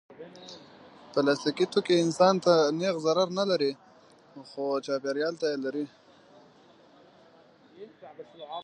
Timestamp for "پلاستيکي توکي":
1.13-1.95